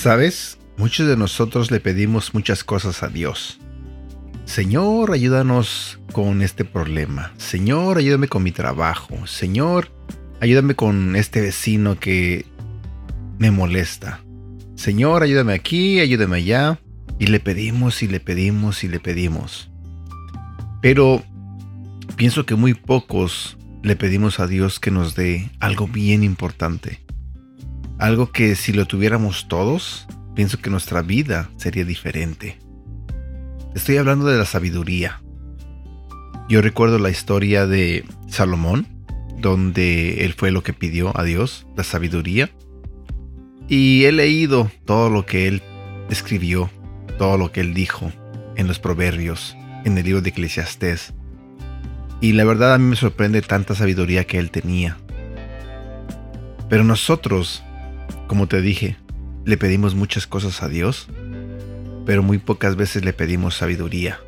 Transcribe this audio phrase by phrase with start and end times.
[0.00, 3.60] Sabes, muchos de nosotros le pedimos muchas cosas a Dios.
[4.46, 7.34] Señor, ayúdanos con este problema.
[7.36, 9.26] Señor, ayúdame con mi trabajo.
[9.26, 9.92] Señor,
[10.40, 12.46] ayúdame con este vecino que
[13.38, 14.24] me molesta.
[14.74, 16.80] Señor, ayúdame aquí, ayúdame allá.
[17.18, 19.70] Y le pedimos y le pedimos y le pedimos.
[20.80, 21.22] Pero
[22.16, 27.00] pienso que muy pocos le pedimos a Dios que nos dé algo bien importante.
[28.00, 32.58] Algo que si lo tuviéramos todos, pienso que nuestra vida sería diferente.
[33.74, 35.20] Estoy hablando de la sabiduría.
[36.48, 38.86] Yo recuerdo la historia de Salomón,
[39.36, 42.48] donde él fue lo que pidió a Dios, la sabiduría.
[43.68, 45.62] Y he leído todo lo que él
[46.08, 46.70] escribió,
[47.18, 48.10] todo lo que él dijo
[48.56, 51.12] en los proverbios, en el libro de Eclesiastés.
[52.22, 54.96] Y la verdad a mí me sorprende tanta sabiduría que él tenía.
[56.70, 57.62] Pero nosotros
[58.30, 58.96] como te dije,
[59.44, 61.08] le pedimos muchas cosas a Dios,
[62.06, 64.20] pero muy pocas veces le pedimos sabiduría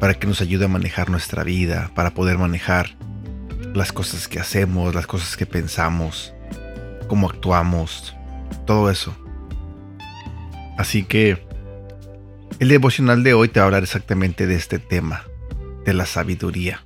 [0.00, 2.96] para que nos ayude a manejar nuestra vida, para poder manejar
[3.74, 6.32] las cosas que hacemos, las cosas que pensamos,
[7.08, 8.16] cómo actuamos,
[8.64, 9.14] todo eso.
[10.78, 11.46] Así que
[12.58, 15.24] el devocional de hoy te va a hablar exactamente de este tema,
[15.84, 16.82] de la sabiduría.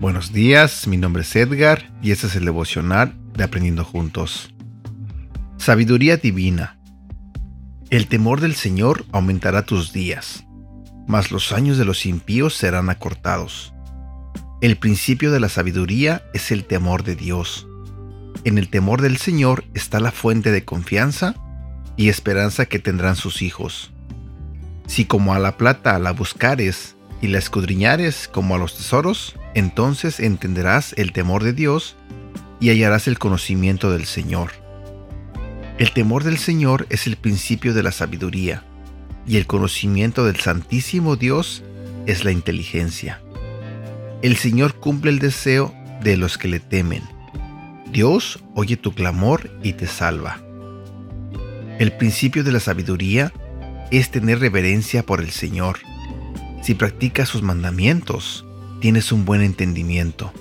[0.00, 4.54] Buenos días, mi nombre es Edgar y este es el devocional de Aprendiendo Juntos.
[5.58, 6.78] Sabiduría divina.
[7.90, 10.44] El temor del Señor aumentará tus días,
[11.06, 13.72] mas los años de los impíos serán acortados.
[14.60, 17.68] El principio de la sabiduría es el temor de Dios.
[18.44, 21.34] En el temor del Señor está la fuente de confianza
[21.96, 23.92] y esperanza que tendrán sus hijos.
[24.86, 30.20] Si como a la plata la buscares y la escudriñares como a los tesoros, entonces
[30.20, 31.96] entenderás el temor de Dios
[32.60, 34.50] y hallarás el conocimiento del Señor.
[35.78, 38.64] El temor del Señor es el principio de la sabiduría,
[39.26, 41.62] y el conocimiento del Santísimo Dios
[42.06, 43.20] es la inteligencia.
[44.22, 47.02] El Señor cumple el deseo de los que le temen.
[47.92, 50.40] Dios oye tu clamor y te salva.
[51.78, 53.32] El principio de la sabiduría
[53.90, 55.78] es tener reverencia por el Señor.
[56.62, 58.46] Si practicas sus mandamientos,
[58.80, 60.32] tienes un buen entendimiento.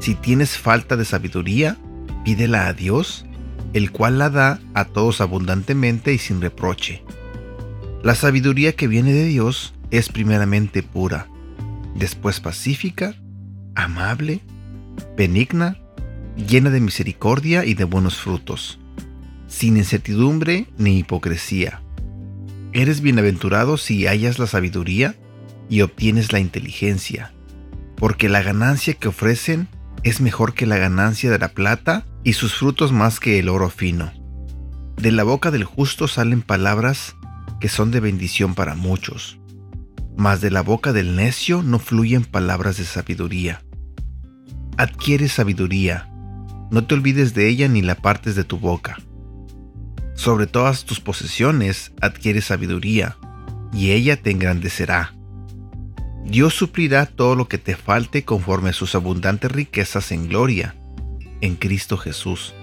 [0.00, 1.76] Si tienes falta de sabiduría,
[2.24, 3.26] pídela a Dios,
[3.74, 7.04] el cual la da a todos abundantemente y sin reproche.
[8.02, 11.28] La sabiduría que viene de Dios es primeramente pura,
[11.94, 13.14] después pacífica,
[13.74, 14.40] amable,
[15.18, 15.76] benigna,
[16.48, 18.78] llena de misericordia y de buenos frutos,
[19.48, 21.82] sin incertidumbre ni hipocresía.
[22.72, 25.14] Eres bienaventurado si hallas la sabiduría
[25.68, 27.32] y obtienes la inteligencia,
[27.96, 29.68] porque la ganancia que ofrecen
[30.02, 33.68] es mejor que la ganancia de la plata y sus frutos más que el oro
[33.70, 34.12] fino.
[34.96, 37.16] De la boca del justo salen palabras
[37.60, 39.38] que son de bendición para muchos,
[40.16, 43.62] mas de la boca del necio no fluyen palabras de sabiduría.
[44.76, 46.10] Adquiere sabiduría,
[46.70, 48.98] no te olvides de ella ni la partes de tu boca.
[50.14, 53.16] Sobre todas tus posesiones adquiere sabiduría,
[53.72, 55.14] y ella te engrandecerá.
[56.30, 60.76] Dios suplirá todo lo que te falte conforme a sus abundantes riquezas en gloria,
[61.40, 62.54] en Cristo Jesús.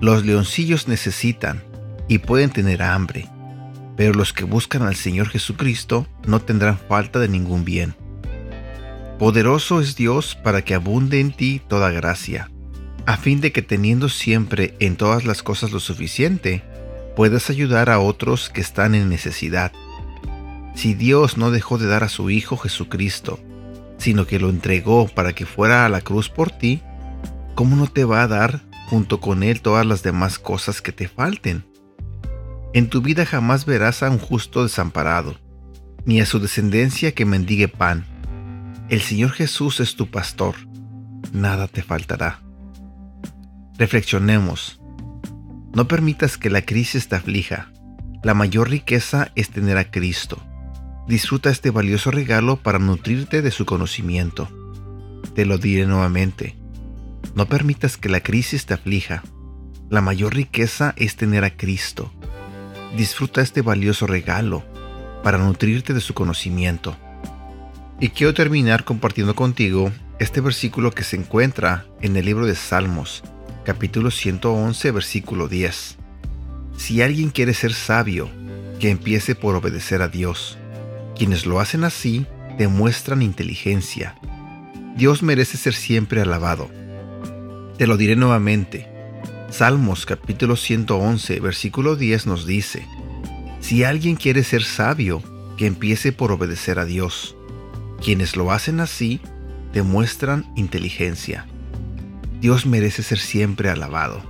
[0.00, 1.62] Los leoncillos necesitan
[2.08, 3.28] y pueden tener hambre,
[3.94, 7.94] pero los que buscan al Señor Jesucristo no tendrán falta de ningún bien.
[9.18, 12.50] Poderoso es Dios para que abunde en ti toda gracia,
[13.04, 16.64] a fin de que teniendo siempre en todas las cosas lo suficiente,
[17.16, 19.72] puedas ayudar a otros que están en necesidad
[20.76, 23.40] si Dios no dejó de dar a su Hijo Jesucristo,
[23.96, 26.82] sino que lo entregó para que fuera a la cruz por ti,
[27.54, 28.60] ¿cómo no te va a dar
[28.90, 31.64] junto con Él todas las demás cosas que te falten?
[32.74, 35.40] En tu vida jamás verás a un justo desamparado,
[36.04, 38.04] ni a su descendencia que mendigue pan.
[38.90, 40.56] El Señor Jesús es tu pastor,
[41.32, 42.42] nada te faltará.
[43.78, 44.78] Reflexionemos.
[45.74, 47.72] No permitas que la crisis te aflija.
[48.22, 50.42] La mayor riqueza es tener a Cristo.
[51.06, 54.48] Disfruta este valioso regalo para nutrirte de su conocimiento.
[55.36, 56.56] Te lo diré nuevamente.
[57.36, 59.22] No permitas que la crisis te aflija.
[59.88, 62.12] La mayor riqueza es tener a Cristo.
[62.96, 64.64] Disfruta este valioso regalo
[65.22, 66.96] para nutrirte de su conocimiento.
[68.00, 73.22] Y quiero terminar compartiendo contigo este versículo que se encuentra en el libro de Salmos,
[73.64, 75.98] capítulo 111, versículo 10.
[76.76, 78.28] Si alguien quiere ser sabio,
[78.80, 80.58] que empiece por obedecer a Dios
[81.16, 82.26] quienes lo hacen así
[82.58, 84.16] demuestran inteligencia.
[84.96, 86.70] Dios merece ser siempre alabado.
[87.78, 88.88] Te lo diré nuevamente.
[89.50, 92.86] Salmos capítulo 111, versículo 10 nos dice,
[93.60, 95.22] Si alguien quiere ser sabio,
[95.56, 97.36] que empiece por obedecer a Dios.
[98.02, 99.20] Quienes lo hacen así,
[99.72, 101.46] demuestran inteligencia.
[102.40, 104.22] Dios merece ser siempre alabado.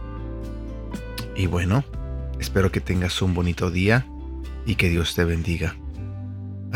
[1.37, 1.85] Y bueno,
[2.39, 4.07] espero que tengas un bonito día
[4.65, 5.77] y que Dios te bendiga.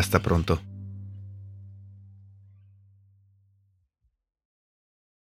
[0.00, 0.69] Hasta pronto.